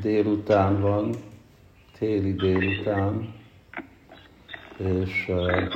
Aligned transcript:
délután 0.00 0.80
van, 0.80 1.14
téli 1.98 2.32
délután, 2.34 3.34
és 4.76 5.28
uh, 5.28 5.72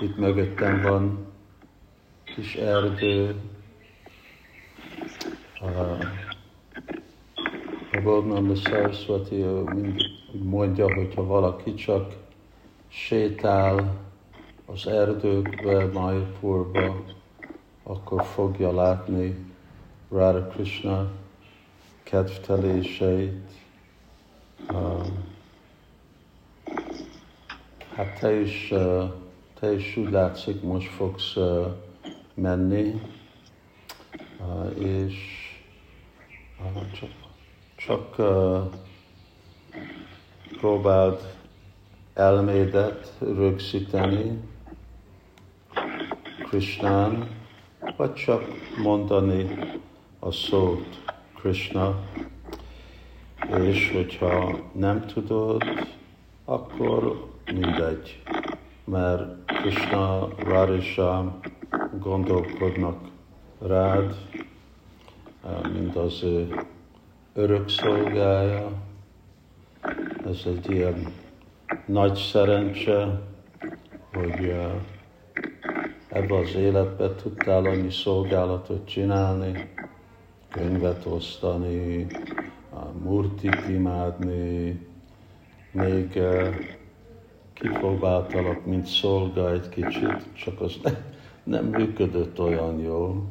itt 0.00 0.16
mögöttem 0.16 0.82
van 0.82 1.26
kis 2.24 2.54
erdő, 2.54 3.34
uh, 5.60 6.04
a 7.92 8.00
Bodnanda 8.02 8.54
Saraswati 8.54 9.42
mindig 9.42 10.16
mondja, 10.42 10.94
hogyha 10.94 11.26
valaki 11.26 11.74
csak 11.74 12.16
sétál 12.88 13.96
az 14.66 14.86
erdőkbe, 14.86 15.86
Mayapurba, 15.92 17.04
akkor 17.82 18.24
fogja 18.24 18.72
látni 18.74 19.36
Radha 20.10 20.46
Krishna 20.46 21.10
kedvteléseit. 22.10 23.50
Um, 24.72 25.24
hát 27.94 28.18
te 28.20 28.40
is, 28.40 28.70
uh, 28.70 29.04
te 29.60 29.72
is 29.72 29.96
úgy 29.96 30.10
látszik, 30.10 30.62
most 30.62 30.88
fogsz 30.88 31.36
uh, 31.36 31.66
menni, 32.34 33.00
uh, 34.40 34.86
és 34.86 35.14
csak, 36.92 37.10
csak 37.76 38.16
próbáld 40.58 41.34
elmédet 42.14 43.12
rögzíteni 43.18 44.40
Krishnán, 46.48 47.28
vagy 47.96 48.14
csak 48.14 48.44
mondani 48.82 49.58
a 50.18 50.30
szót 50.30 51.08
Krishna, 51.40 52.00
és 53.58 53.92
hogyha 53.92 54.58
nem 54.72 55.06
tudod, 55.06 55.62
akkor 56.44 57.28
mindegy, 57.52 58.22
mert 58.84 59.44
Krishna, 59.46 60.28
Radhisha 60.38 61.38
gondolkodnak 61.98 62.98
rád, 63.58 64.14
mint 65.72 65.96
az 65.96 66.22
ő 66.22 66.64
örök 67.34 67.68
szolgája. 67.68 68.70
Ez 70.26 70.42
egy 70.46 70.70
ilyen 70.70 71.12
nagy 71.86 72.14
szerencse, 72.14 73.20
hogy 74.12 74.54
ebbe 76.08 76.36
az 76.36 76.54
életbe 76.54 77.14
tudtál 77.14 77.64
annyi 77.64 77.90
szolgálatot 77.90 78.88
csinálni, 78.88 79.72
könyvet 80.58 81.06
osztani, 81.06 82.06
murtit 83.02 83.68
imádni, 83.68 84.80
még 85.70 86.20
kipróbáltalak, 87.52 88.66
mint 88.66 88.86
szolga 88.86 89.52
egy 89.52 89.68
kicsit, 89.68 90.26
csak 90.32 90.60
az 90.60 90.76
ne, 90.82 90.90
nem 91.42 91.64
működött 91.64 92.40
olyan 92.40 92.78
jól. 92.78 93.22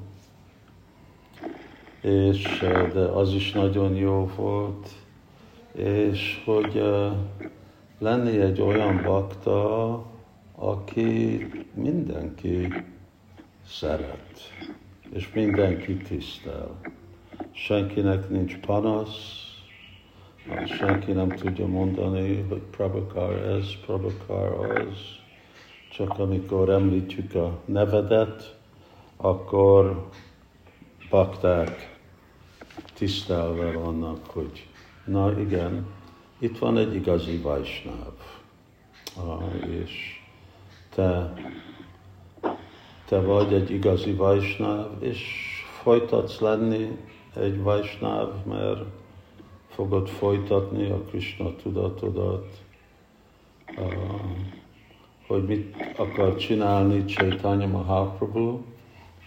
És, 2.01 2.59
de 2.93 2.99
az 2.99 3.33
is 3.33 3.51
nagyon 3.51 3.95
jó 3.95 4.31
volt, 4.35 4.89
és 5.71 6.41
hogy 6.45 6.83
lenni 7.99 8.39
egy 8.39 8.61
olyan 8.61 9.01
bakta, 9.03 10.05
aki 10.55 11.47
mindenki 11.73 12.73
szeret, 13.65 14.53
és 15.09 15.33
mindenki 15.33 15.97
tisztel. 15.97 16.79
Senkinek 17.57 18.29
nincs 18.29 18.57
panasz, 18.57 19.45
senki 20.65 21.11
nem 21.11 21.29
tudja 21.29 21.67
mondani, 21.67 22.45
hogy 22.49 22.61
Prabhakar 22.61 23.33
ez, 23.33 23.65
Prabhakar 23.85 24.69
az. 24.69 24.97
Csak 25.91 26.19
amikor 26.19 26.69
említjük 26.69 27.35
a 27.35 27.59
nevedet, 27.65 28.57
akkor 29.15 30.07
bakták 31.09 31.99
tisztelve 32.93 33.71
vannak, 33.71 34.25
hogy 34.25 34.67
na 35.05 35.39
igen, 35.39 35.87
itt 36.39 36.57
van 36.57 36.77
egy 36.77 36.95
igazi 36.95 37.37
vajsnáv, 37.37 38.13
és 39.83 40.21
te, 40.89 41.33
te 43.05 43.19
vagy 43.19 43.53
egy 43.53 43.71
igazi 43.71 44.11
vajsnáv, 44.11 45.03
és 45.03 45.23
folytatsz 45.81 46.39
lenni 46.39 46.97
egy 47.35 47.61
vajsnáv, 47.61 48.45
mert 48.45 48.83
fogod 49.69 50.07
folytatni 50.07 50.89
a 50.89 51.01
Krishna 51.01 51.55
tudatodat, 51.55 52.61
hogy 55.27 55.45
mit 55.45 55.75
akar 55.97 56.35
csinálni 56.35 57.05
Chaitanya 57.05 57.67
Mahaprabhu, 57.67 58.59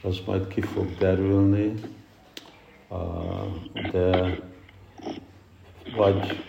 az 0.03 0.21
majd 0.27 0.47
ki 0.47 0.61
fog 0.61 0.87
derülni, 0.99 1.75
de 3.93 4.39
vagy, 5.97 6.45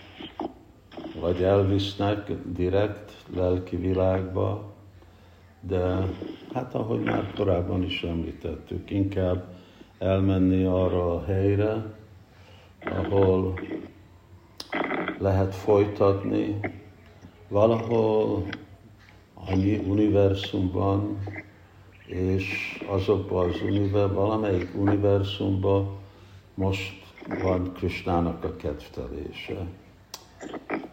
vagy 1.20 1.42
elvisznek 1.42 2.30
direkt 2.44 3.12
lelki 3.34 3.76
világba, 3.76 4.72
de 5.60 6.06
hát 6.54 6.74
ahogy 6.74 7.00
már 7.00 7.32
korábban 7.36 7.82
is 7.82 8.02
említettük, 8.02 8.90
inkább 8.90 9.51
elmenni 10.02 10.64
arra 10.64 11.14
a 11.14 11.24
helyre, 11.24 11.96
ahol 12.84 13.58
lehet 15.18 15.54
folytatni, 15.54 16.60
valahol 17.48 18.46
annyi 19.34 19.76
univerzumban, 19.76 21.18
és 22.06 22.78
azokban 22.88 23.48
az 23.48 23.60
univerzumban, 23.62 24.14
valamelyik 24.14 24.70
univerzumban 24.76 25.98
most 26.54 27.02
van 27.42 27.72
Krisnának 27.72 28.44
a 28.44 28.56
kedvtelése. 28.56 29.66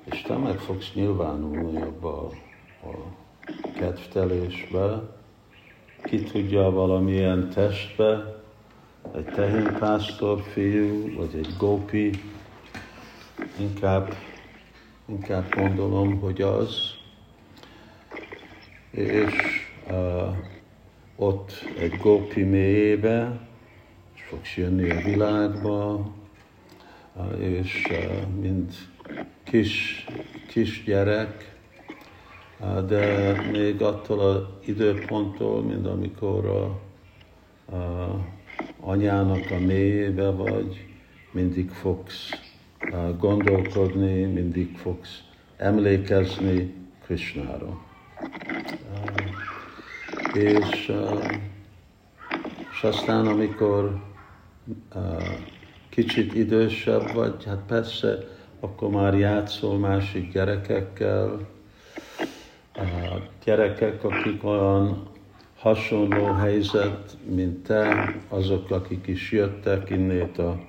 És 0.04 0.22
te 0.22 0.38
meg 0.38 0.60
fogsz 0.60 0.94
nyilvánulni 0.94 1.82
abba 1.82 2.18
a, 2.18 2.30
a 2.88 3.72
kedvtelésbe, 3.76 5.02
ki 6.04 6.24
tudja 6.24 6.72
valamilyen 6.72 7.50
testbe, 7.50 8.39
egy 9.16 9.26
tehénpásztor 9.26 10.42
fiú, 10.42 11.16
vagy 11.16 11.36
egy 11.36 11.54
gópi, 11.58 12.12
inkább, 13.60 14.14
inkább 15.06 15.56
gondolom, 15.56 16.20
hogy 16.20 16.42
az, 16.42 16.94
és 18.92 19.34
uh, 19.90 20.36
ott 21.16 21.52
egy 21.80 21.98
gópi 21.98 22.44
mélyébe, 22.44 23.48
és 24.16 24.22
fogsz 24.22 24.56
jönni 24.56 24.90
a 24.90 25.02
világba, 25.02 26.12
uh, 27.16 27.40
és 27.40 27.84
uh, 27.90 28.28
mint 28.42 28.74
kis, 29.44 30.06
kis 30.48 30.84
gyerek, 30.84 31.56
uh, 32.60 32.86
de 32.86 33.34
még 33.52 33.82
attól 33.82 34.20
az 34.20 34.42
időponttól, 34.66 35.62
mint 35.62 35.88
amikor 35.88 36.46
a, 36.46 36.64
a 37.76 38.38
anyának 38.80 39.52
a 39.52 39.60
mélyébe 39.60 40.30
vagy, 40.30 40.86
mindig 41.32 41.70
fogsz 41.70 42.30
gondolkodni, 43.20 44.24
mindig 44.24 44.78
fogsz 44.78 45.24
emlékezni 45.58 46.74
Krishnára. 47.04 47.82
És, 50.34 50.92
és 52.72 52.82
aztán, 52.82 53.28
amikor 53.28 54.02
kicsit 55.90 56.34
idősebb 56.34 57.14
vagy, 57.14 57.46
hát 57.46 57.62
persze, 57.68 58.18
akkor 58.60 58.90
már 58.90 59.18
játszol 59.18 59.78
másik 59.78 60.32
gyerekekkel, 60.32 61.48
gyerekek, 63.44 64.04
akik 64.04 64.44
olyan 64.44 65.08
hasonló 65.60 66.34
helyzet, 66.34 67.18
mint 67.30 67.64
te, 67.64 68.16
azok, 68.30 68.72
akik 68.72 69.08
is 69.08 69.32
jöttek 69.32 69.90
innét 69.90 70.38
a 70.38 70.60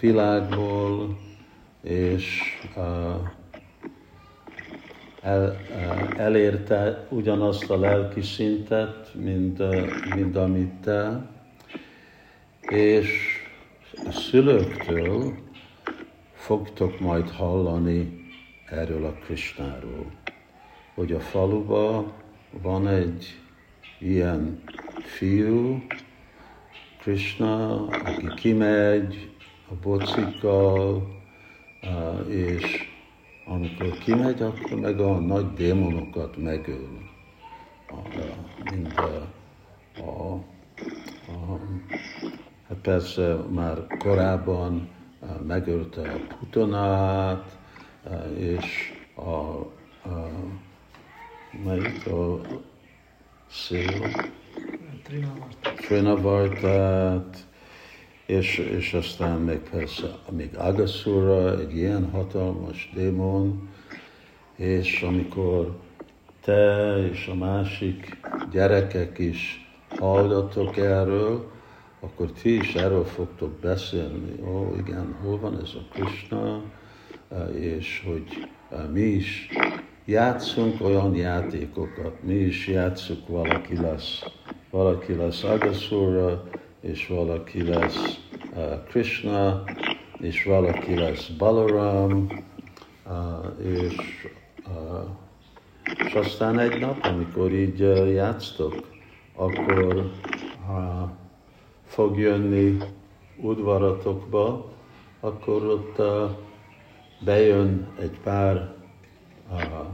világból, 0.00 1.18
és 1.82 2.40
uh, 2.76 3.14
el, 5.22 5.56
elérte 6.16 7.06
ugyanazt 7.08 7.70
a 7.70 7.78
lelki 7.78 8.20
szintet, 8.20 9.14
mint, 9.14 9.62
mint 10.14 10.36
amit 10.36 10.72
te, 10.80 11.30
és 12.60 13.08
a 14.06 14.10
szülőktől 14.10 15.34
fogtok 16.32 17.00
majd 17.00 17.30
hallani 17.30 18.26
erről 18.66 19.04
a 19.04 19.12
Krisnáról, 19.12 20.06
hogy 20.94 21.12
a 21.12 21.20
faluba 21.20 22.12
van 22.62 22.88
egy 22.88 23.38
ilyen 23.98 24.62
fiú, 25.02 25.82
Krishna, 27.00 27.86
aki 27.86 28.26
kimegy 28.36 29.30
a 29.70 29.74
bocikkal, 29.82 31.08
és 32.28 32.88
amikor 33.46 33.98
kimegy, 33.98 34.42
akkor 34.42 34.78
meg 34.80 35.00
a 35.00 35.18
nagy 35.18 35.52
démonokat 35.52 36.36
megöl. 36.36 36.88
Mind 38.70 38.94
a, 38.96 39.26
a, 40.00 40.32
a, 41.32 41.60
hát 42.68 42.78
persze 42.82 43.34
már 43.34 43.86
korábban 43.98 44.88
megölte 45.46 46.12
a 46.12 46.34
putonát, 46.38 47.58
és 48.36 48.92
a, 49.14 49.30
a 50.08 50.30
melyik 51.64 52.06
a 52.06 52.40
Trinavartát, 55.76 57.46
és, 58.26 58.58
és 58.58 58.92
aztán 58.92 59.40
még 59.40 59.58
persze 59.58 60.06
még 60.30 60.56
Agaszura, 60.56 61.58
egy 61.60 61.76
ilyen 61.76 62.10
hatalmas 62.10 62.90
démon, 62.94 63.68
és 64.56 65.02
amikor 65.02 65.78
te 66.40 66.96
és 67.12 67.26
a 67.26 67.34
másik 67.34 68.20
gyerekek 68.50 69.18
is 69.18 69.70
hallgatok 69.88 70.76
erről, 70.76 71.50
akkor 72.00 72.32
ti 72.32 72.56
is 72.56 72.74
erről 72.74 73.04
fogtok 73.04 73.50
beszélni. 73.50 74.42
Ó, 74.42 74.74
igen, 74.78 75.16
hol 75.22 75.38
van 75.38 75.60
ez 75.62 75.70
a 75.74 75.92
Krishna, 75.92 76.62
és 77.58 78.02
hogy 78.06 78.48
mi 78.92 79.00
is 79.00 79.48
játszunk 80.08 80.80
olyan 80.80 81.14
játékokat, 81.14 82.22
mi 82.22 82.34
is 82.34 82.66
játszunk, 82.66 83.26
valaki 83.26 83.76
lesz, 83.80 84.24
valaki 84.70 85.14
lesz 85.14 85.42
Agasura, 85.42 86.42
és 86.80 87.06
valaki 87.06 87.68
lesz 87.68 88.18
uh, 88.54 88.84
Krishna, 88.84 89.64
és 90.18 90.44
valaki 90.44 90.94
lesz 90.94 91.26
Balaram, 91.26 92.26
uh, 93.06 93.66
és, 93.66 94.26
uh, 94.66 95.08
és 96.06 96.12
aztán 96.12 96.58
egy 96.58 96.80
nap, 96.80 97.04
amikor 97.04 97.52
így 97.52 97.82
uh, 97.82 98.12
játsztok, 98.12 98.88
akkor 99.34 100.10
uh, 100.68 101.10
fog 101.84 102.18
jönni 102.18 102.76
udvaratokba, 103.40 104.72
akkor 105.20 105.64
ott 105.64 105.98
uh, 105.98 106.30
bejön 107.24 107.88
egy 108.00 108.18
pár 108.22 108.77
uh, 109.50 109.86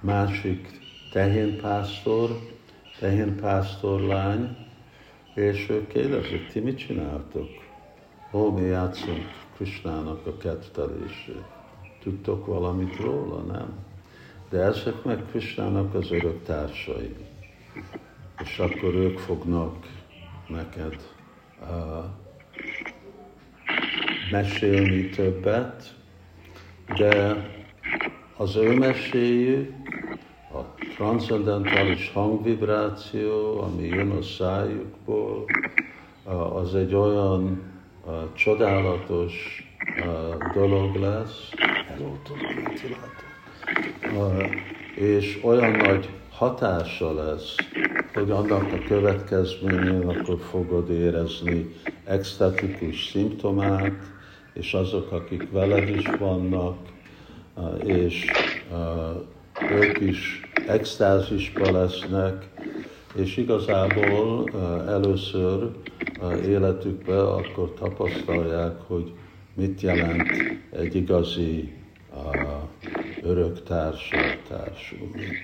másik 0.00 0.68
tehénpásztor, 1.12 2.30
lány, 4.00 4.56
és 5.34 5.68
ők 5.68 5.88
kérdezik, 5.88 6.46
ti 6.46 6.60
mit 6.60 6.78
csináltok? 6.78 7.48
Hol 8.30 8.52
mi 8.52 8.62
játszunk 8.62 9.26
Krisnának 9.56 10.26
a 10.26 10.36
kettelését? 10.36 11.44
Tudtok 12.02 12.46
valamit 12.46 12.96
róla, 12.96 13.40
nem? 13.40 13.72
De 14.48 14.58
ezek 14.58 15.02
meg 15.02 15.24
Krisnának 15.30 15.94
az 15.94 16.10
örök 16.10 16.42
társai. 16.42 17.14
És 18.42 18.58
akkor 18.58 18.94
ők 18.94 19.18
fognak 19.18 19.76
neked 20.48 20.96
uh, 21.60 22.04
mesélni 24.30 25.08
többet, 25.08 25.94
de 26.96 27.36
az 28.36 28.56
ő 28.56 28.76
meséjük 28.76 29.72
a 30.52 30.82
transzendentális 30.96 32.10
hangvibráció, 32.12 33.60
ami 33.60 33.86
jön 33.86 34.10
a 34.10 34.22
szájukból, 34.22 35.44
az 36.54 36.74
egy 36.74 36.94
olyan 36.94 37.62
csodálatos 38.34 39.64
dolog 40.54 40.94
lesz, 40.94 41.48
és 44.94 45.40
olyan 45.42 45.70
nagy 45.70 46.08
hatása 46.30 47.14
lesz, 47.14 47.54
hogy 48.14 48.30
annak 48.30 48.72
a 48.72 48.78
következményén 48.86 50.08
akkor 50.08 50.38
fogod 50.50 50.90
érezni 50.90 51.74
extatikus 52.04 53.08
szimptomát, 53.10 54.12
és 54.52 54.74
azok, 54.74 55.12
akik 55.12 55.50
veled 55.50 55.88
is 55.88 56.06
vannak, 56.18 56.76
és 57.82 58.44
ők 59.66 60.00
is 60.00 60.52
extázisba 60.64 61.70
lesznek, 61.70 62.48
és 63.14 63.36
igazából 63.36 64.50
először 64.88 65.70
életükben 66.44 67.26
akkor 67.26 67.74
tapasztalják, 67.74 68.80
hogy 68.80 69.12
mit 69.54 69.80
jelent 69.80 70.44
egy 70.70 70.94
igazi 70.94 71.72
örök 73.20 73.62
társal 73.62 74.40
társulni. 74.48 75.36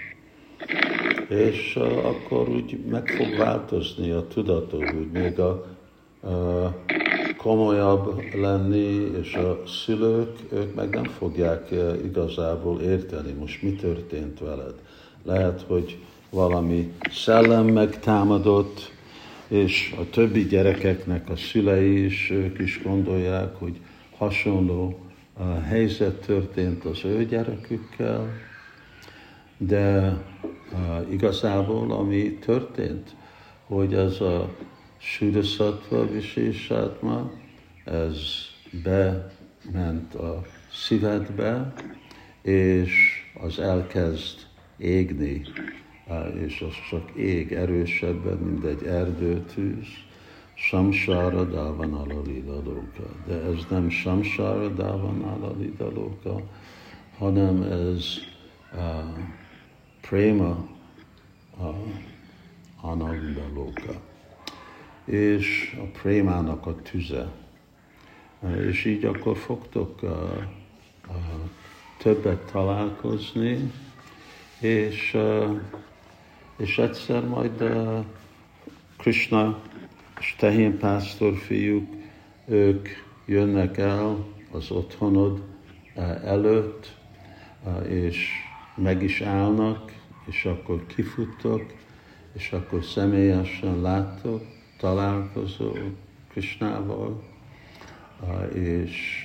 És 1.28 1.76
akkor 2.02 2.48
úgy 2.48 2.84
meg 2.90 3.08
fog 3.08 3.36
változni 3.36 4.10
a 4.10 4.26
tudatok, 4.26 4.92
úgy 4.92 5.10
még 5.10 5.38
a, 5.38 5.50
a 6.28 6.74
komolyabb 7.42 8.34
lenni, 8.34 9.10
és 9.20 9.34
a 9.34 9.62
szülők, 9.66 10.38
ők 10.52 10.74
meg 10.74 10.94
nem 10.94 11.04
fogják 11.04 11.70
eh, 11.70 12.04
igazából 12.04 12.80
érteni, 12.80 13.32
most 13.32 13.62
mi 13.62 13.72
történt 13.72 14.38
veled. 14.38 14.74
Lehet, 15.22 15.64
hogy 15.68 15.98
valami 16.30 16.92
szellem 17.10 17.66
megtámadott, 17.66 18.92
és 19.48 19.94
a 19.98 20.10
többi 20.10 20.44
gyerekeknek 20.44 21.30
a 21.30 21.36
szülei 21.36 22.04
is, 22.04 22.30
ők 22.30 22.58
is 22.58 22.82
gondolják, 22.82 23.54
hogy 23.58 23.80
hasonló 24.16 24.98
eh, 25.38 25.46
helyzet 25.68 26.26
történt 26.26 26.84
az 26.84 27.00
ő 27.04 27.24
gyerekükkel, 27.24 28.28
de 29.58 30.16
uh, 30.72 31.12
igazából 31.12 31.92
ami 31.92 32.38
történt, 32.38 33.14
hogy 33.66 33.94
ez 33.94 34.20
a 34.20 34.48
Sudasatva 35.02 36.06
Visésátma, 36.06 37.30
ez 37.84 38.16
bement 38.82 40.14
a 40.14 40.42
szívedbe, 40.72 41.72
és 42.42 42.92
az 43.42 43.58
elkezd 43.58 44.38
égni, 44.76 45.42
és 46.46 46.60
az 46.68 46.74
csak 46.90 47.10
ég 47.16 47.52
erősebben, 47.52 48.36
mint 48.36 48.64
egy 48.64 48.82
erdőtűz. 48.82 49.86
Samsára 50.54 51.44
dávan 51.44 51.94
alalidalóka. 51.94 53.02
De 53.26 53.34
ez 53.34 53.66
nem 53.70 53.88
samsára 53.90 54.68
dávan 54.68 55.22
alalidalóka, 55.22 56.42
hanem 57.18 57.62
ez 57.62 58.06
uh, 58.72 59.18
préma 60.00 60.68
uh, 61.58 61.74
anandalóka 62.80 64.08
és 65.10 65.76
a 65.78 65.98
prémának 65.98 66.66
a 66.66 66.74
tüze. 66.82 67.30
És 68.68 68.84
így 68.84 69.04
akkor 69.04 69.36
fogtok 69.36 70.02
a, 70.02 70.06
a 71.08 71.48
többet 71.98 72.50
találkozni, 72.52 73.72
és, 74.60 75.16
és 76.56 76.78
egyszer 76.78 77.24
majd 77.24 77.60
a 77.60 78.04
Krishna 78.96 79.62
és 80.20 80.34
tehén 80.38 80.78
pásztor 80.78 81.36
fiúk, 81.36 81.88
ők 82.46 82.88
jönnek 83.26 83.78
el 83.78 84.26
az 84.50 84.70
otthonod 84.70 85.42
előtt, 86.24 86.96
és 87.88 88.28
meg 88.74 89.02
is 89.02 89.20
állnak, 89.20 89.92
és 90.26 90.44
akkor 90.44 90.86
kifuttok, 90.86 91.72
és 92.32 92.52
akkor 92.52 92.84
személyesen 92.84 93.80
láttok, 93.80 94.59
találkozó 94.80 95.72
Krisnával, 96.28 97.22
és 98.54 99.24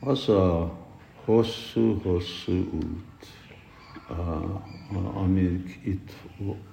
az 0.00 0.28
a 0.28 0.78
hosszú-hosszú 1.24 2.70
út, 2.72 3.26
amíg 5.14 5.80
itt 5.84 6.10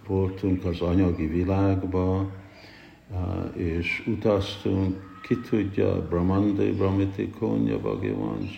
voltunk 0.08 0.66
az 0.66 0.82
anyagi 0.82 1.26
világba, 1.26 2.32
és 3.56 4.04
utaztunk, 4.08 5.20
ki 5.22 5.40
tudja, 5.50 6.08
Brahmandi, 6.08 6.72
Brahmiti, 6.72 7.30
Konya, 7.30 7.80
Bhagavan, 7.80 8.50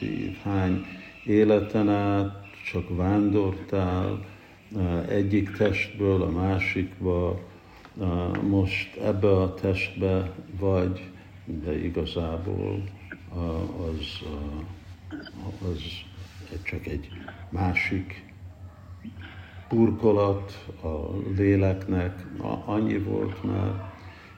hány 0.44 0.86
életen 1.26 1.90
át 1.90 2.46
csak 2.72 2.98
vándortál 2.98 4.26
egyik 5.08 5.52
testből 5.52 6.22
a 6.22 6.30
másikba, 6.30 7.40
most 8.50 8.96
ebbe 8.98 9.42
a 9.42 9.54
testbe 9.54 10.32
vagy, 10.60 11.10
de 11.46 11.84
igazából 11.84 12.84
az, 13.88 14.28
az 15.62 15.82
csak 16.64 16.86
egy 16.86 17.10
másik 17.50 18.26
burkolat 19.70 20.66
a 20.82 21.18
léleknek, 21.36 22.26
annyi 22.66 22.98
volt 22.98 23.44
már, 23.44 23.94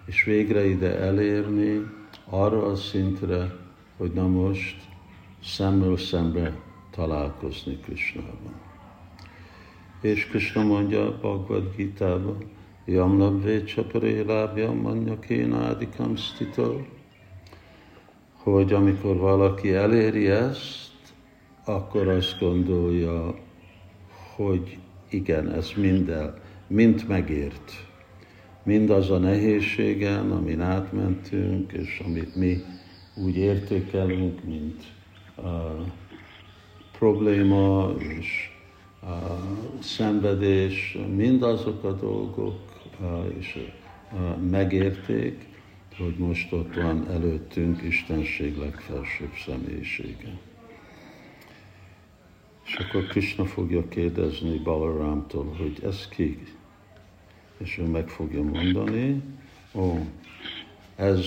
és 0.05 0.23
végre 0.23 0.65
ide 0.65 0.99
elérni 0.99 1.81
arra 2.25 2.65
a 2.65 2.75
szintre, 2.75 3.55
hogy 3.97 4.11
na 4.11 4.27
most 4.27 4.81
szemmel 5.43 5.97
szembe 5.97 6.59
találkozni 6.89 7.77
Krishnával. 7.77 8.59
És 10.01 10.27
Krishna 10.27 10.63
mondja 10.63 11.17
Bhagavad 11.17 11.75
Gita-ban, 11.75 12.37
Yam 12.85 13.17
labve 13.19 13.63
csapare 13.63 14.23
lábja 14.23 14.71
manya 14.71 15.19
kénádikam 15.19 16.15
stito, 16.15 16.81
hogy 18.33 18.73
amikor 18.73 19.17
valaki 19.17 19.73
eléri 19.73 20.27
ezt, 20.27 20.91
akkor 21.65 22.07
azt 22.07 22.39
gondolja, 22.39 23.35
hogy 24.35 24.77
igen, 25.09 25.51
ez 25.51 25.71
minden, 25.75 26.33
mind 26.67 27.05
megért. 27.07 27.71
Mindaz 28.63 29.09
a 29.09 29.17
nehézségen, 29.17 30.31
amin 30.31 30.61
átmentünk, 30.61 31.71
és 31.71 32.01
amit 32.05 32.35
mi 32.35 32.57
úgy 33.15 33.38
értékelünk, 33.38 34.43
mint 34.43 34.83
uh, 35.38 35.45
probléma 36.97 37.93
és 37.97 38.50
uh, 39.03 39.09
szenvedés, 39.79 40.97
mindazok 41.15 41.83
a 41.83 41.91
dolgok 41.91 42.70
és 43.39 43.70
megérték, 44.50 45.46
hogy 45.98 46.17
most 46.17 46.51
ott 46.51 46.75
van 46.75 47.10
előttünk 47.10 47.81
Istenség 47.81 48.58
legfelsőbb 48.58 49.34
személyisége. 49.46 50.38
És 52.65 52.75
akkor 52.75 53.05
Krishna 53.08 53.46
fogja 53.46 53.88
kérdezni 53.88 54.58
Balarámtól, 54.58 55.55
hogy 55.58 55.79
ez 55.84 56.08
ki? 56.08 56.43
És 57.58 57.77
ő 57.77 57.84
meg 57.84 58.10
fogja 58.10 58.43
mondani, 58.43 59.22
ó, 59.74 59.98
ez 60.96 61.25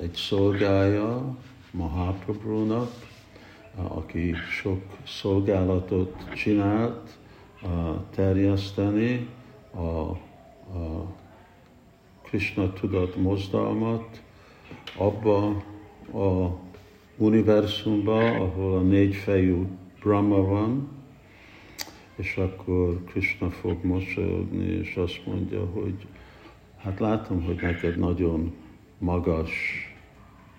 egy 0.00 0.14
szolgája 0.14 1.36
Mahaprabhu-nak, 1.70 2.90
aki 3.74 4.34
sok 4.60 4.82
szolgálatot 5.06 6.32
csinált, 6.34 7.18
terjeszteni 8.10 9.28
a, 9.74 10.16
a 10.74 11.14
Krishna 12.22 12.72
tudat 12.72 13.16
mozdalmat 13.16 14.22
abba 14.96 15.46
a 16.12 16.58
univerzumba, 17.16 18.26
ahol 18.26 18.76
a 18.76 18.80
négyfejű 18.80 19.62
Brahma 20.00 20.44
van, 20.44 20.88
és 22.16 22.36
akkor 22.36 23.04
Krishna 23.04 23.50
fog 23.50 23.84
mosolyogni, 23.84 24.64
és 24.64 24.96
azt 24.96 25.26
mondja, 25.26 25.64
hogy 25.64 26.06
hát 26.76 26.98
látom, 26.98 27.42
hogy 27.42 27.58
neked 27.62 27.98
nagyon 27.98 28.52
magas 28.98 29.50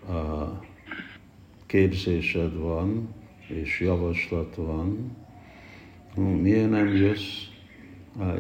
uh, 0.10 0.16
képzésed 1.66 2.58
van, 2.58 3.14
és 3.48 3.80
javaslat 3.80 4.56
van, 4.56 5.16
miért 6.16 6.70
nem 6.70 6.96
jössz, 6.96 7.44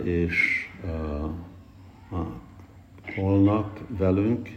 és 0.03 0.65
uh, 2.11 2.19
holnap 3.15 3.79
velünk, 3.97 4.49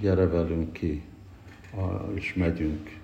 gyere 0.00 0.26
velünk 0.26 0.72
ki, 0.72 1.02
és 2.14 2.34
megyünk 2.34 3.00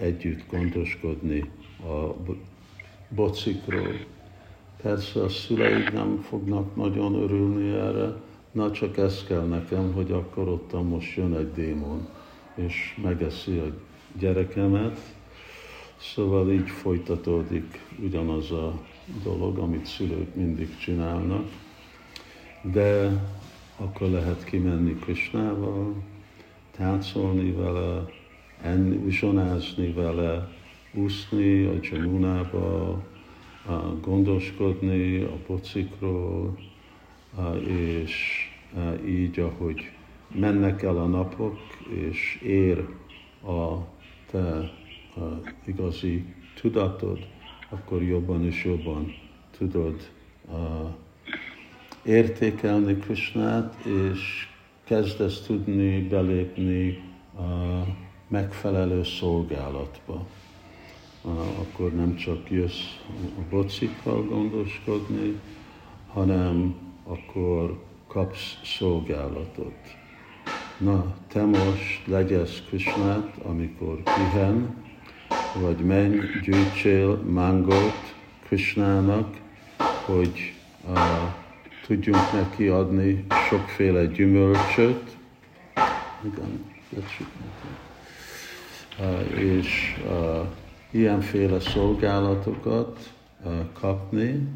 együtt 0.00 0.50
gondoskodni 0.50 1.50
a 1.84 2.14
bocikról. 3.08 3.94
Persze 4.82 5.22
a 5.22 5.28
szüleid 5.28 5.92
nem 5.92 6.20
fognak 6.20 6.76
nagyon 6.76 7.14
örülni 7.14 7.70
erre, 7.70 8.14
na 8.52 8.70
csak 8.70 8.96
ez 8.96 9.24
kell 9.24 9.46
nekem, 9.46 9.92
hogy 9.92 10.12
akkor 10.12 10.48
ott 10.48 10.88
most 10.88 11.16
jön 11.16 11.34
egy 11.34 11.52
démon, 11.52 12.08
és 12.54 12.98
megeszi 13.02 13.58
a 13.58 13.74
gyerekemet. 14.18 14.98
Szóval 15.96 16.52
így 16.52 16.68
folytatódik 16.68 17.78
ugyanaz 18.02 18.50
a 18.50 18.80
dolog, 19.22 19.58
amit 19.58 19.86
szülők 19.86 20.34
mindig 20.34 20.76
csinálnak. 20.76 21.48
De 22.62 23.10
akkor 23.76 24.08
lehet 24.08 24.44
kimenni 24.44 24.94
Krisnával, 24.94 25.94
táncolni 26.70 27.52
vele, 27.52 28.04
enni, 28.62 28.96
uzsonázni 28.96 29.92
vele, 29.92 30.48
úszni 30.94 31.64
a 31.64 31.72
Jamunába, 31.82 33.02
gondoskodni 34.00 35.22
a 35.22 35.36
pocikról, 35.46 36.58
és 37.66 38.46
így, 39.06 39.38
ahogy 39.38 39.90
mennek 40.34 40.82
el 40.82 40.98
a 40.98 41.06
napok, 41.06 41.58
és 42.08 42.40
ér 42.42 42.88
a 43.44 43.76
te 44.30 44.70
igazi 45.64 46.24
tudatod, 46.60 47.18
akkor 47.68 48.02
jobban 48.02 48.44
és 48.44 48.64
jobban 48.64 49.14
tudod 49.58 50.10
értékelni 52.04 52.96
Krishnát, 52.96 53.74
és 53.84 54.48
kezdesz 54.84 55.40
tudni 55.40 56.08
belépni 56.08 57.02
a 57.36 57.86
megfelelő 58.28 59.04
szolgálatba 59.04 60.26
akkor 61.24 61.94
nem 61.94 62.16
csak 62.16 62.50
jössz 62.50 62.96
a 63.38 63.40
bocikkal 63.50 64.24
gondoskodni, 64.24 65.40
hanem 66.12 66.74
akkor 67.04 67.82
kapsz 68.06 68.58
szolgálatot. 68.64 69.74
Na, 70.78 71.14
te 71.28 71.44
most 71.44 72.06
legyesz 72.06 72.62
Krisnát, 72.68 73.36
amikor 73.42 74.02
pihen, 74.02 74.84
vagy 75.60 75.78
menj, 75.78 76.18
gyűjtsél 76.42 77.16
mangót 77.16 78.14
Krisnának, 78.46 79.36
hogy 80.06 80.52
uh, 80.88 80.96
tudjunk 81.86 82.32
neki 82.32 82.68
adni 82.68 83.24
sokféle 83.48 84.06
gyümölcsöt. 84.06 85.16
Igen, 86.24 86.64
uh, 88.98 89.40
és 89.40 89.96
uh, 90.06 90.46
ilyenféle 90.90 91.60
szolgálatokat 91.60 93.12
kapni, 93.72 94.48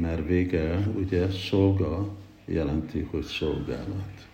mert 0.00 0.26
vége 0.26 0.78
ugye 0.96 1.30
szolga 1.30 2.08
jelenti, 2.44 3.08
hogy 3.10 3.22
szolgálat. 3.22 4.28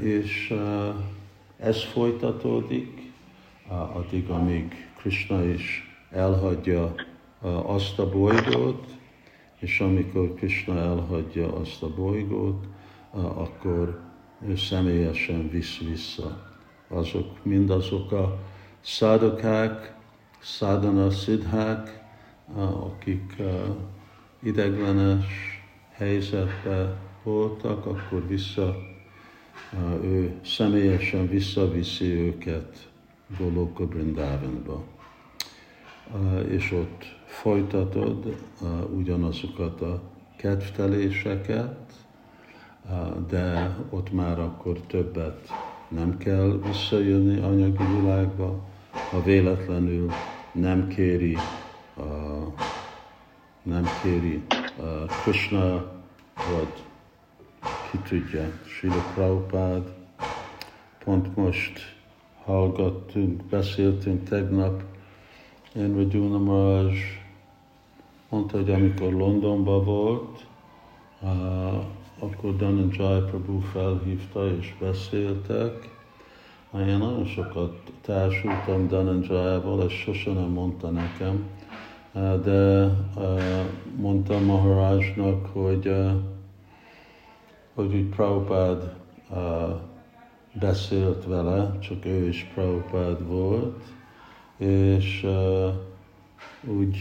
És 0.00 0.54
ez 1.56 1.82
folytatódik 1.82 3.12
addig, 3.68 4.28
amíg 4.28 4.88
Krishna 4.96 5.44
is 5.44 5.96
elhagyja 6.10 6.94
azt 7.62 7.98
a 7.98 8.08
bolygót, 8.08 8.86
és 9.64 9.80
amikor 9.80 10.34
Krishna 10.34 10.78
elhagyja 10.78 11.56
azt 11.56 11.82
a 11.82 11.94
bolygót, 11.94 12.64
akkor 13.10 14.00
ő 14.46 14.56
személyesen 14.56 15.50
visz 15.50 15.78
vissza 15.78 16.52
azok, 16.88 17.44
mindazok 17.44 18.12
a 18.12 18.38
szádokák, 18.80 19.94
szádana 20.40 21.10
szidhák, 21.10 22.04
akik 22.56 23.36
ideglenes 24.42 25.24
helyzetben 25.90 26.96
voltak, 27.22 27.86
akkor 27.86 28.26
vissza, 28.26 28.76
ő 30.02 30.40
személyesen 30.44 31.28
visszaviszi 31.28 32.12
őket 32.12 32.90
Goloka 33.38 33.86
Brindavanba. 33.86 34.93
És 36.54 36.72
ott 36.72 37.04
folytatod 37.26 38.36
ugyanazokat 38.96 39.80
a 39.80 40.00
kedvteléseket, 40.36 41.92
de 43.28 43.76
ott 43.90 44.12
már 44.12 44.38
akkor 44.40 44.80
többet 44.80 45.48
nem 45.88 46.18
kell 46.18 46.60
visszajönni 46.66 47.40
anyagi 47.40 47.84
világba, 48.00 48.60
ha 49.10 49.22
véletlenül 49.22 50.10
nem 50.52 50.88
kéri, 50.88 51.36
nem 53.62 53.86
kéri 54.02 54.42
Krishna, 55.22 55.74
vagy 56.34 56.72
ki 57.90 57.98
tudja, 58.08 58.50
Srila 58.66 59.04
Prabhupád. 59.14 59.94
Pont 61.04 61.36
most 61.36 61.80
hallgattunk, 62.44 63.44
beszéltünk 63.44 64.28
tegnap, 64.28 64.82
én 65.76 65.94
vagy 65.94 66.42
Maraj 66.44 66.92
mondta, 68.28 68.56
hogy 68.56 68.70
amikor 68.70 69.12
Londonban 69.12 69.84
volt, 69.84 70.46
uh, 71.22 71.84
akkor 72.18 72.56
Dhananjay 72.56 73.20
Prabhu 73.20 73.58
felhívta 73.58 74.48
és 74.58 74.74
beszéltek, 74.80 75.92
én 76.80 76.98
nagyon 76.98 77.26
sokat 77.26 77.92
társultam 78.00 78.86
Dhananjaya-val, 78.86 79.82
ezt 79.82 79.90
sose 79.90 80.32
nem 80.32 80.48
mondta 80.48 80.90
nekem, 80.90 81.48
de 82.44 82.90
mondta 83.96 84.40
Maharajnak, 84.40 85.46
hogy, 85.46 85.92
hogy 87.74 87.94
úgy 87.94 88.08
Prabhupád 88.08 88.94
beszélt 90.52 91.24
vele, 91.24 91.78
csak 91.78 92.04
ő 92.04 92.28
is 92.28 92.50
Prabhupád 92.54 93.26
volt, 93.26 93.82
és 94.56 95.26
úgy 96.66 96.96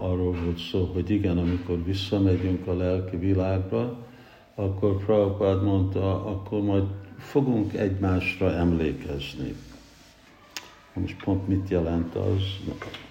arról 0.00 0.32
volt 0.44 0.58
szó, 0.58 0.90
hogy 0.92 1.10
igen, 1.10 1.38
amikor 1.38 1.84
visszamegyünk 1.84 2.66
a 2.66 2.76
lelki 2.76 3.16
világba, 3.16 3.96
akkor 4.54 5.04
Prabhupád 5.04 5.62
mondta, 5.62 6.26
akkor 6.26 6.60
majd 6.60 6.84
fogunk 7.18 7.74
egymásra 7.74 8.52
emlékezni. 8.52 9.54
Most 10.92 11.22
pont 11.24 11.48
mit 11.48 11.68
jelent 11.68 12.14
az, 12.14 12.42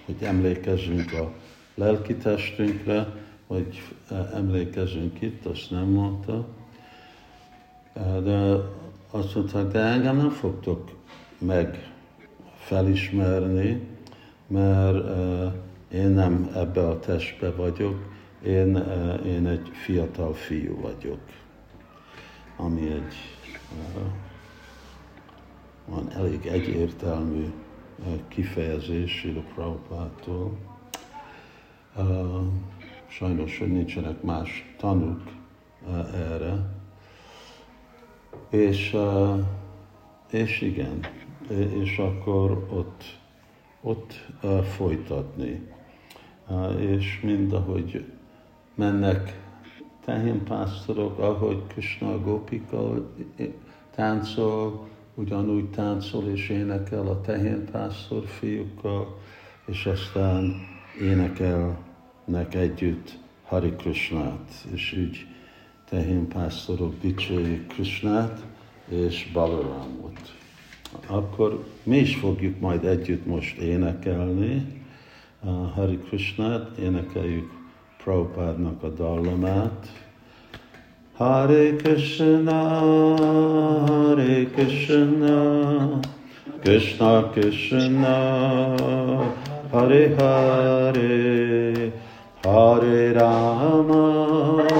hogy 0.06 0.16
emlékezzünk 0.20 1.12
a 1.12 1.32
lelki 1.74 2.14
testünkre, 2.14 3.06
vagy 3.46 3.82
emlékezünk 4.34 5.20
itt, 5.20 5.46
azt 5.46 5.70
nem 5.70 5.86
mondta. 5.86 6.48
De 8.22 8.56
azt 9.10 9.34
mondták, 9.34 9.66
de 9.66 9.78
engem 9.78 10.16
nem 10.16 10.30
fogtok 10.30 10.90
meg 11.38 11.89
felismerni, 12.70 13.80
mert 14.46 15.04
én 15.92 16.08
nem 16.08 16.50
ebbe 16.54 16.88
a 16.88 16.98
testbe 16.98 17.50
vagyok, 17.50 18.08
én, 18.44 18.76
én 19.26 19.46
egy 19.46 19.68
fiatal 19.72 20.34
fiú 20.34 20.80
vagyok, 20.80 21.20
ami 22.56 22.90
egy 22.90 23.14
van 25.86 26.12
elég 26.12 26.46
egyértelmű 26.46 27.52
kifejezés 28.28 29.10
Sila 29.10 29.42
Prabhupától. 29.54 30.58
Sajnos, 33.06 33.58
hogy 33.58 33.72
nincsenek 33.72 34.22
más 34.22 34.74
tanúk 34.78 35.22
erre. 36.14 36.56
És, 38.50 38.96
és 40.30 40.60
igen, 40.60 41.00
és 41.58 41.98
akkor 41.98 42.66
ott, 42.70 43.04
ott 43.80 44.26
folytatni. 44.76 45.68
És 46.78 47.20
mind 47.22 47.52
ahogy 47.52 48.04
mennek 48.74 49.40
tehénpásztorok, 50.04 51.18
ahogy 51.18 51.62
Krishna 51.66 52.20
Gopika 52.20 53.10
táncol, 53.94 54.88
ugyanúgy 55.14 55.70
táncol 55.70 56.24
és 56.24 56.48
énekel 56.48 57.06
a 57.06 57.20
tehénpásztor 57.20 58.24
fiúkkal, 58.26 59.18
és 59.66 59.86
aztán 59.86 60.54
énekelnek 61.00 62.54
együtt 62.54 63.18
Hari 63.44 63.70
Krishnát, 63.70 64.66
és 64.72 64.92
így 64.92 65.26
tehénpásztorok 65.88 66.94
dicsőjük 67.00 67.66
Krishnát 67.66 68.44
és 68.88 69.30
Balaramot. 69.32 70.39
Akkor 71.06 71.64
mi 71.82 71.96
is 71.96 72.16
fogjuk 72.16 72.60
majd 72.60 72.84
együtt 72.84 73.26
most 73.26 73.58
énekelni 73.58 74.82
Hari 75.74 75.98
Krishnát, 75.98 76.78
énekeljük 76.78 77.50
Prabhupádnak 78.04 78.82
a 78.82 78.88
dallamát, 78.88 79.86
Hare 81.16 81.76
Krishna, 81.76 82.68
Hare 83.86 84.44
Krishna, 84.44 85.98
Krishna 86.60 87.30
Krishna, 87.30 88.74
Hare 89.70 90.14
Hare, 90.18 91.92
Hare 92.42 93.12
Rama, 93.12 94.79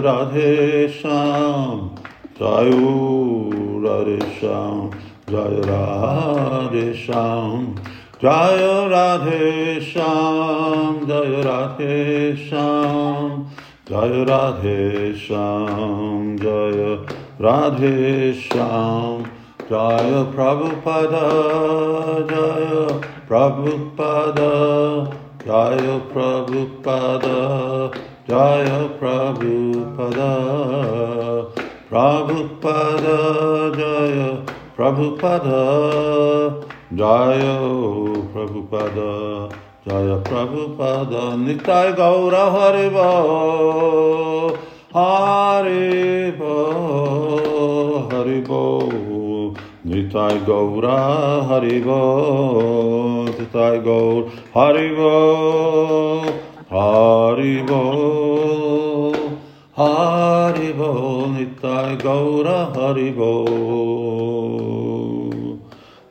राधे 0.00 0.88
श्याम 0.88 1.90
Jai 2.40 2.70
राधे 3.84 4.18
श्याम 4.20 4.90
Jai 5.30 5.60
राधे 5.60 6.94
श्याम 6.94 7.74
Jai 8.22 8.88
राधे 8.88 9.80
श्याम 9.80 11.06
Jai 11.06 11.42
राधे 11.42 12.36
श्याम 12.36 13.28
Jai 13.90 14.24
राधे 14.24 15.14
श्याम 15.14 16.36
Jai 16.36 17.06
राधे 17.40 18.32
श्याम 18.32 19.22
Jai 19.70 20.24
प्रभुपद 20.34 21.14
Jai 22.30 22.98
प्रभुपद 23.28 24.36
Jai 25.46 25.98
Prabhupad. 26.12 27.26
Jaya 28.28 28.88
Prabhupada, 28.98 30.32
Prabhupada, 31.88 33.18
Jaya 33.78 34.30
Prabhupada, 34.76 35.62
Jaya 36.94 37.56
Prabhupada. 38.32 39.66
Jaya 39.86 40.18
Prabhupada 40.18 41.38
Nitai 41.38 41.94
Gaura 41.94 42.50
Haribo 42.50 43.10
Haribo 44.90 46.54
Haribo 48.10 49.54
Nitai 49.86 50.44
Gaura 50.44 50.98
Haribo 51.46 52.00
Nitai 53.30 53.78
Gaur 53.84 54.26
Haribo 54.52 55.14
Haribo 56.76 57.82
Haribo 59.74 60.90
Nitai 61.32 61.96
Gaura 62.04 62.58
Haribo 62.76 63.32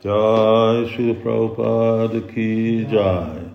Jai 0.02 0.88
Shri 0.90 1.14
Prabhupada 1.22 2.20
Ki 2.34 2.84
Jai 2.90 3.46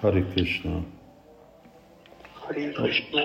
Hari 0.00 0.22
Krishna. 0.32 0.84
Hari 2.46 2.72
Krishna. 2.72 3.22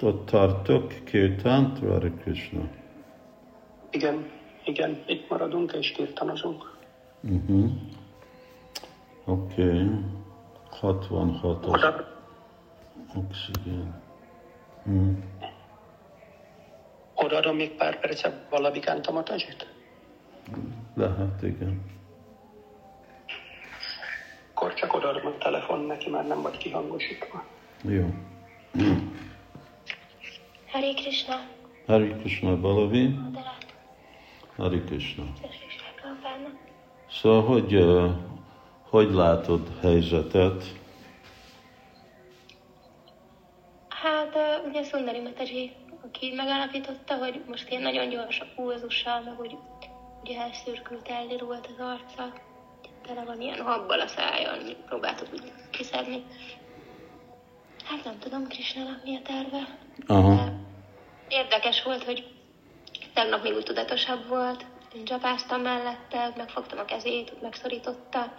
Ott 0.00 0.26
tartok, 0.26 1.04
kirtánt, 1.04 1.78
Hari 1.78 2.12
Krishna. 2.22 2.60
Igen, 3.90 4.30
igen, 4.64 5.02
itt 5.06 5.28
maradunk 5.28 5.72
és 5.72 5.92
kirtanozunk. 5.92 6.78
Uh-huh. 7.22 7.70
Oké. 9.24 9.62
Okay. 9.62 9.88
66 10.80 11.66
Oda, 11.66 12.08
oxigén. 13.14 14.02
Hmm. 14.84 15.32
odaadom 17.14 17.56
még 17.56 17.70
pár 17.70 18.00
percet 18.00 18.46
Valadikántomat 18.50 19.28
ezért? 19.28 19.66
Lehet, 20.94 21.42
igen. 21.42 21.82
Akkor 24.54 24.74
csak 24.74 24.94
odaadom 24.94 25.26
a 25.26 25.38
telefon 25.38 25.80
neki, 25.80 26.10
már 26.10 26.26
nem 26.26 26.42
vagy 26.42 26.56
kihangosítva. 26.56 27.44
Jó. 27.82 28.14
Hare 30.70 30.92
Krishna, 30.92 31.34
Hari 31.86 32.08
Krishna 32.08 32.60
Balavi, 32.60 33.18
Hari 34.56 34.80
Krishna. 34.80 35.24
Krishna 35.40 35.90
Prabhupádnak. 36.00 36.52
Szóval, 37.10 37.42
hogy, 37.42 37.74
uh, 37.74 38.10
hogy 38.94 39.12
látod 39.12 39.60
helyzetet? 39.80 40.64
Hát 43.88 44.36
ugye 44.66 44.82
Szundari 44.82 45.20
Mataji, 45.20 45.72
aki 46.04 46.32
megállapította, 46.36 47.14
hogy 47.14 47.42
most 47.48 47.70
ilyen 47.70 47.82
nagyon 47.82 48.08
gyors 48.08 48.40
a 48.40 48.46
pulzussal, 48.54 49.20
meg 49.20 49.34
hogy 49.36 49.56
ugye 50.22 50.40
elszürkült, 50.40 51.08
eldirult 51.08 51.66
az 51.66 51.84
arca, 51.84 52.32
tele 53.06 53.24
van 53.24 53.40
ilyen 53.40 53.60
habbal 53.60 54.00
a 54.00 54.06
szájon, 54.06 54.58
próbáltuk 54.86 55.28
úgy 55.32 55.52
kiszedni. 55.70 56.24
Hát 57.84 58.04
nem 58.04 58.18
tudom, 58.18 58.46
Krisnának 58.48 59.04
mi 59.04 59.16
a 59.16 59.20
terve. 59.22 59.78
Aha. 60.06 60.34
De 60.34 60.52
Érdekes 61.28 61.82
volt, 61.82 62.04
hogy 62.04 62.24
tegnap 63.14 63.42
még 63.42 63.54
úgy 63.54 63.64
tudatosabb 63.64 64.28
volt, 64.28 64.66
én 64.96 65.04
csapáztam 65.04 65.60
mellette, 65.60 66.32
megfogtam 66.36 66.78
a 66.78 66.84
kezét, 66.84 67.32
úgy 67.36 67.42
megszorította, 67.42 68.32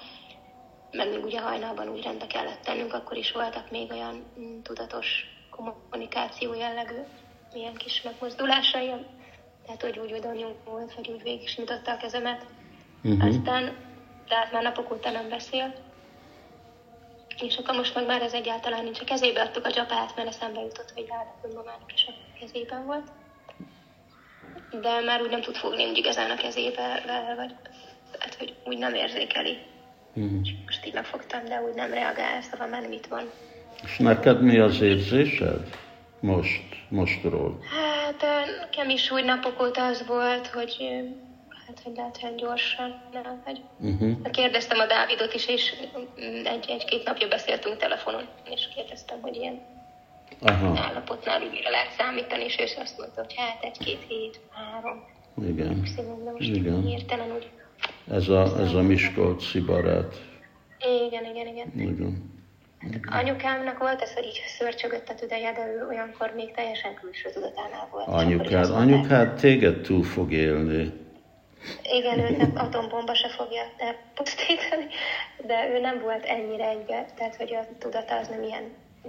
meg 0.96 1.10
még 1.10 1.24
ugye 1.24 1.42
hajnalban 1.42 1.90
úgy 1.90 2.04
rendbe 2.04 2.28
kellett 2.28 2.62
tennünk, 2.62 2.94
akkor 2.94 3.18
is 3.18 3.32
voltak 3.32 3.72
még 3.72 3.92
olyan 3.92 4.26
mm, 4.40 4.62
tudatos 4.62 5.08
kommunikáció 5.50 6.54
jellegű, 6.54 7.00
ilyen 7.54 7.76
kis 7.76 8.02
megmozdulásai, 8.02 8.94
tehát 9.66 9.82
hogy 9.82 10.00
úgy 10.00 10.14
oda 10.14 10.34
nyúlt, 10.34 10.94
vagy 10.96 11.10
úgy 11.10 11.24
végig 11.24 11.44
is 11.44 11.58
nyitotta 11.58 11.92
a 11.92 11.98
kezemet. 11.98 12.46
Uh-huh. 13.04 13.26
Aztán, 13.26 13.64
de 14.28 14.36
hát 14.36 14.52
már 14.52 14.64
napok 14.64 14.92
óta 14.92 15.12
nem 15.12 15.30
beszél. 15.30 15.74
És 17.42 17.58
akkor 17.58 17.76
most 17.76 17.96
meg 17.96 18.06
már 18.06 18.22
ez 18.22 18.34
egyáltalán 18.34 18.84
nincs. 18.84 19.00
A 19.00 19.04
kezébe 19.04 19.42
adtuk 19.42 19.66
a 19.66 19.72
csapát, 19.72 20.16
mert 20.16 20.28
eszembe 20.28 20.62
jutott, 20.62 20.92
hogy 20.94 21.06
ráadásul 21.08 21.54
mamának 21.54 21.94
is 21.94 22.06
a 22.08 22.40
kezében 22.40 22.86
volt. 22.86 23.08
De 24.82 25.00
már 25.00 25.22
úgy 25.22 25.30
nem 25.30 25.42
tud 25.42 25.56
fogni 25.56 25.86
úgy 25.86 25.98
igazán 25.98 26.32
a 26.32 26.36
kezébe, 26.36 27.04
vagy 27.36 27.56
tehát, 28.12 28.36
hogy 28.36 28.56
úgy 28.66 28.78
nem 28.78 28.94
érzékeli. 28.94 29.58
Uh-huh. 30.16 30.48
Most 30.66 30.86
így 30.86 30.94
megfogtam, 30.94 31.46
de 31.46 31.62
úgy 31.62 31.76
nem 31.76 31.90
reagál, 31.90 32.42
szóval 32.42 32.68
már 32.68 32.82
nem 32.82 32.92
itt 32.92 33.06
van. 33.06 33.30
És 33.84 33.98
neked 33.98 34.42
mi 34.42 34.58
az 34.58 34.82
érzésed? 34.82 35.78
Most, 36.20 36.64
mostról. 36.90 37.60
Hát 37.62 38.26
nekem 38.60 38.90
is 38.90 39.12
úgy 39.12 39.24
napok 39.26 39.62
óta 39.62 39.86
az 39.86 40.06
volt, 40.08 40.48
hogy 40.48 40.78
hát, 41.68 41.80
hogy 41.84 41.96
lehet 41.96 42.20
olyan 42.24 42.36
gyorsan, 42.36 43.02
nem, 43.12 43.42
vagy 43.46 43.62
Uh-huh. 43.80 44.32
Kérdeztem 44.32 44.80
a 44.80 44.86
Dávidot 44.86 45.34
is, 45.34 45.48
és 45.48 45.74
mm, 45.98 46.46
egy, 46.46 46.66
egy-két 46.70 47.06
napja 47.06 47.28
beszéltünk 47.28 47.78
telefonon, 47.78 48.28
és 48.44 48.68
kérdeztem, 48.76 49.22
hogy 49.22 49.36
ilyen 49.36 49.62
Aha, 50.42 50.80
állapotnál 50.80 51.40
mire 51.40 51.70
lehet 51.70 51.92
számítani, 51.98 52.44
és 52.44 52.60
ő 52.60 52.64
azt 52.82 52.98
mondta, 52.98 53.22
hogy 53.22 53.34
hát 53.38 53.64
egy-két 53.64 54.06
hét, 54.08 54.40
három, 54.52 55.04
igen. 55.48 55.76
maximum, 55.76 56.24
de 56.24 56.32
most 56.32 56.50
Igen. 56.50 56.86
hirtelen 56.86 57.32
úgy. 57.32 57.50
Ez 58.12 58.28
a, 58.30 58.60
ez 58.60 58.74
a 58.74 58.82
Miskolci 58.82 59.60
barát. 59.60 60.16
Igen, 61.08 61.26
igen, 61.26 61.48
igen. 61.48 61.72
Igen. 61.76 62.34
Anyukámnak 63.06 63.78
volt 63.78 64.02
ez, 64.02 64.14
hogy 64.14 64.24
így 64.24 64.42
szörcsögött 64.58 65.10
a 65.10 65.16
tüdeje, 65.16 65.52
de 65.52 65.68
ő 65.68 65.88
olyankor 65.88 66.34
még 66.36 66.52
teljesen 66.52 66.94
külső 66.94 67.30
tudatánál 67.30 67.88
volt. 67.92 68.08
Anyukád, 68.08 68.70
anyukád 68.70 69.40
téged 69.40 69.82
túl 69.82 70.04
fog 70.04 70.32
élni. 70.32 70.94
Igen, 71.84 72.20
őt 72.20 72.38
nem 72.38 72.52
atombomba 72.56 73.16
se 73.16 73.30
fogja 73.30 73.62
elpusztítani, 73.78 74.86
de 75.48 75.70
ő 75.70 75.80
nem 75.80 76.02
volt 76.02 76.26
ennyire 76.26 76.70
egybe, 76.70 77.06
tehát 77.16 77.36
hogy 77.36 77.56
a 77.56 77.68
tudata 77.80 78.18
az 78.18 78.28
nem 78.28 78.44
ilyen, 78.44 78.64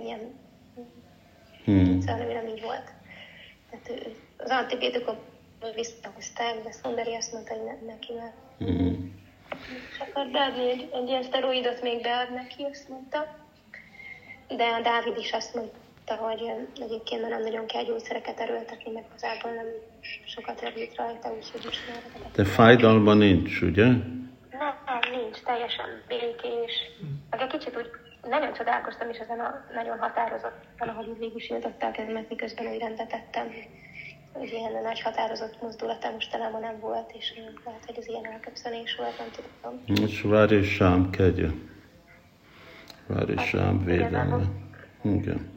ilyen 0.05 0.21
Hmm. 1.67 2.01
szóval 2.01 2.17
nem, 2.17 2.29
nem 2.29 2.47
így 2.47 2.63
volt. 2.63 2.93
Tehát 3.71 3.89
ő, 3.89 4.15
az 4.37 4.51
antibiotikum 4.51 5.17
visszahozták, 5.75 6.63
de 6.65 6.73
Szondari 6.73 7.15
azt 7.15 7.33
mondta, 7.33 7.55
hogy 7.55 7.65
ne, 7.65 7.87
neki 7.87 8.13
már 8.13 8.33
Hmm. 8.59 9.15
és 9.93 9.99
akar 9.99 10.27
beadni 10.31 10.71
egy, 10.71 10.89
egy 10.93 11.09
ilyen 11.09 11.23
szteroidot 11.23 11.83
még 11.83 12.03
bead 12.03 12.33
neki, 12.35 12.63
azt 12.71 12.89
mondta. 12.89 13.37
De 14.49 14.65
a 14.65 14.81
Dávid 14.81 15.19
is 15.19 15.33
azt 15.33 15.55
mondta, 15.55 16.15
hogy 16.15 16.51
egyébként 16.81 17.21
már 17.21 17.31
nem 17.31 17.43
nagyon 17.43 17.67
kell 17.67 17.85
gyógyszereket 17.85 18.41
erőltetni, 18.41 18.93
meg 18.93 19.05
igazából 19.09 19.51
nem 19.51 19.67
sokat 20.27 20.61
erőt 20.63 20.97
rajta, 20.97 21.35
úgyhogy 21.37 21.67
is 21.71 21.79
De 22.35 22.45
fájdalma 22.45 23.15
nincs, 23.15 23.61
ugye? 23.61 23.85
Nem, 23.85 24.75
nem, 24.87 25.21
nincs, 25.21 25.39
teljesen 25.45 26.03
békés. 26.09 26.73
Meg 27.31 27.41
egy 27.41 27.47
kicsit 27.47 27.77
úgy 27.77 27.91
nagyon 28.29 28.53
csodálkoztam 28.53 29.11
is 29.11 29.19
ezen 29.19 29.41
a 29.41 29.65
nagyon 29.75 29.99
határozottan, 29.99 30.89
ahogy 30.89 31.19
végig 31.19 31.37
is 31.37 31.49
nyitotta 31.49 31.87
a 31.87 31.91
kezemet, 31.91 32.29
miközben 32.29 32.67
úgy 32.67 32.79
rendet 32.79 33.09
tettem. 33.09 33.53
Hogy 34.39 34.53
ilyen 34.53 34.83
nagy 34.83 35.01
határozott 35.01 35.63
mozdulata 35.63 36.11
mostanában 36.11 36.61
nem 36.61 36.81
volt, 36.81 37.13
és 37.19 37.33
lehet, 37.65 37.85
hogy 37.87 37.99
ez 37.99 38.07
ilyen 38.07 38.27
elköszönés 38.27 38.97
volt, 38.97 39.19
nem 39.19 39.29
tudom. 39.31 40.09
És 40.09 40.21
várj 40.21 40.55
és 40.55 40.69
sám 40.75 41.11
kegye. 41.11 41.49
Várj 43.07 43.33
és 43.33 43.43
sám 43.43 43.85
védelme. 43.85 44.41
Igen. 45.03 45.55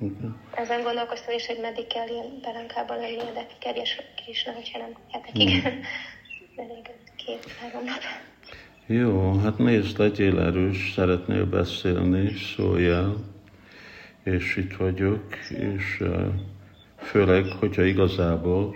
Igen. 0.00 0.36
Ezen 0.54 0.82
gondolkoztam 0.82 1.34
is, 1.34 1.46
hogy 1.46 1.58
meddig 1.60 1.86
kell 1.86 2.08
ilyen 2.08 2.38
belenkában 2.42 2.96
lennie, 2.96 3.32
de 3.34 3.46
kedves 3.58 3.96
Krisna, 4.24 4.52
hogyha 4.52 4.78
nem 4.78 4.90
hetekig. 5.10 5.64
Elég 6.56 6.90
két-három 7.16 7.84
nap. 7.84 8.02
Jó, 8.86 9.38
hát 9.38 9.58
nézd, 9.58 9.98
legyél 9.98 10.40
erős, 10.40 10.92
szeretnél 10.92 11.44
beszélni, 11.44 12.32
szólj 12.56 12.88
el, 12.88 13.16
és 14.24 14.56
itt 14.56 14.76
vagyok, 14.76 15.34
és 15.50 16.00
uh, 16.00 16.26
főleg, 16.96 17.44
hogyha 17.58 17.82
igazából 17.82 18.74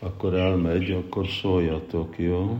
akkor 0.00 0.34
elmegy, 0.34 0.90
akkor 0.90 1.26
szóljatok, 1.26 2.18
jó? 2.18 2.58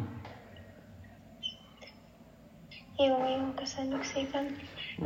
Jó, 2.96 3.06
jó, 3.06 3.52
köszönjük 3.54 4.02
szépen. 4.02 4.46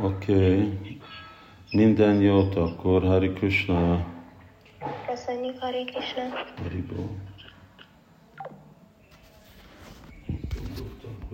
Oké. 0.01 0.33
Okay. 0.33 0.99
Minden 1.71 2.21
jót 2.21 2.55
akkor, 2.55 3.03
Hari 3.03 3.33
Krishna, 3.33 4.05
Köszönjük, 5.07 5.59
Hari 5.59 5.83
Krishna. 5.83 6.23
Haribo. 6.63 7.03